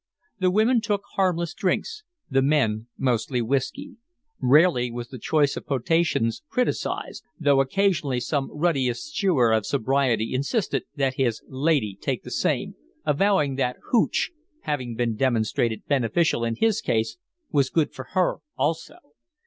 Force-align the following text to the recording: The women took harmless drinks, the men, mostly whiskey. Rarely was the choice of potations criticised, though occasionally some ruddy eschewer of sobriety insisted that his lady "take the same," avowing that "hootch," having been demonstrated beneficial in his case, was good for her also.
The 0.39 0.49
women 0.49 0.81
took 0.81 1.03
harmless 1.13 1.53
drinks, 1.53 2.01
the 2.27 2.41
men, 2.41 2.87
mostly 2.97 3.39
whiskey. 3.39 3.97
Rarely 4.41 4.89
was 4.89 5.09
the 5.09 5.19
choice 5.19 5.55
of 5.55 5.67
potations 5.67 6.41
criticised, 6.49 7.23
though 7.39 7.61
occasionally 7.61 8.19
some 8.19 8.49
ruddy 8.51 8.89
eschewer 8.89 9.53
of 9.55 9.67
sobriety 9.67 10.33
insisted 10.33 10.85
that 10.95 11.17
his 11.17 11.43
lady 11.47 11.99
"take 12.01 12.23
the 12.23 12.31
same," 12.31 12.73
avowing 13.05 13.57
that 13.57 13.77
"hootch," 13.91 14.31
having 14.61 14.95
been 14.95 15.15
demonstrated 15.15 15.85
beneficial 15.85 16.43
in 16.43 16.55
his 16.55 16.81
case, 16.81 17.17
was 17.51 17.69
good 17.69 17.93
for 17.93 18.05
her 18.15 18.37
also. 18.57 18.95